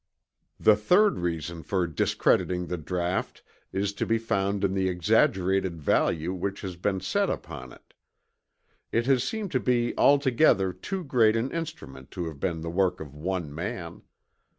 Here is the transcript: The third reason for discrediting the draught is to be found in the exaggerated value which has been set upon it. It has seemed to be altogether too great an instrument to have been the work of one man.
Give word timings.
The 0.59 0.75
third 0.75 1.19
reason 1.19 1.61
for 1.61 1.85
discrediting 1.85 2.65
the 2.65 2.77
draught 2.79 3.43
is 3.71 3.93
to 3.93 4.05
be 4.07 4.17
found 4.17 4.63
in 4.63 4.73
the 4.73 4.89
exaggerated 4.89 5.79
value 5.79 6.33
which 6.33 6.61
has 6.61 6.75
been 6.75 7.01
set 7.01 7.29
upon 7.29 7.71
it. 7.71 7.93
It 8.91 9.05
has 9.05 9.23
seemed 9.23 9.51
to 9.51 9.59
be 9.59 9.93
altogether 9.99 10.73
too 10.73 11.03
great 11.03 11.35
an 11.35 11.51
instrument 11.51 12.09
to 12.17 12.25
have 12.29 12.39
been 12.39 12.61
the 12.61 12.71
work 12.71 12.99
of 12.99 13.13
one 13.13 13.53
man. 13.53 14.01